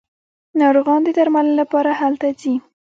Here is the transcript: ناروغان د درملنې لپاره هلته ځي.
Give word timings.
ناروغان 0.59 1.01
د 1.05 1.09
درملنې 1.17 1.53
لپاره 1.61 1.91
هلته 2.01 2.27
ځي. 2.41 2.53